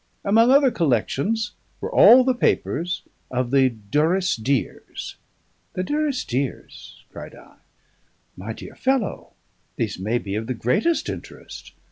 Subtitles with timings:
[0.25, 5.17] Among other collections, were all the papers of the Durrisdeers."
[5.73, 7.57] "The Durrisdeers!" cried I.
[8.35, 9.33] "My dear fellow,
[9.75, 11.73] these may be of the greatest interest.